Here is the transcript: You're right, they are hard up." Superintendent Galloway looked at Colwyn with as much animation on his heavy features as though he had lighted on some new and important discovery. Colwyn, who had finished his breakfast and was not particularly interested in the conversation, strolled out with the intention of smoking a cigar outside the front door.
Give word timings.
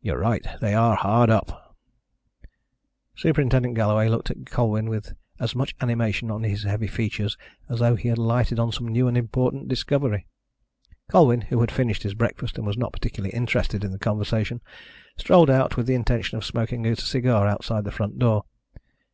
You're 0.00 0.16
right, 0.16 0.46
they 0.62 0.72
are 0.72 0.96
hard 0.96 1.28
up." 1.28 1.76
Superintendent 3.14 3.74
Galloway 3.74 4.08
looked 4.08 4.30
at 4.30 4.46
Colwyn 4.46 4.88
with 4.88 5.12
as 5.38 5.54
much 5.54 5.76
animation 5.82 6.30
on 6.30 6.44
his 6.44 6.62
heavy 6.62 6.86
features 6.86 7.36
as 7.68 7.80
though 7.80 7.94
he 7.94 8.08
had 8.08 8.16
lighted 8.16 8.58
on 8.58 8.72
some 8.72 8.88
new 8.88 9.06
and 9.06 9.18
important 9.18 9.68
discovery. 9.68 10.26
Colwyn, 11.10 11.42
who 11.42 11.60
had 11.60 11.70
finished 11.70 12.04
his 12.04 12.14
breakfast 12.14 12.56
and 12.56 12.66
was 12.66 12.78
not 12.78 12.94
particularly 12.94 13.34
interested 13.36 13.84
in 13.84 13.92
the 13.92 13.98
conversation, 13.98 14.62
strolled 15.18 15.50
out 15.50 15.76
with 15.76 15.84
the 15.86 15.94
intention 15.94 16.38
of 16.38 16.44
smoking 16.46 16.86
a 16.86 16.96
cigar 16.96 17.46
outside 17.46 17.84
the 17.84 17.92
front 17.92 18.18
door. 18.18 18.44